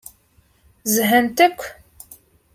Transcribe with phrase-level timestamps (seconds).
[0.93, 1.59] Zhant akk.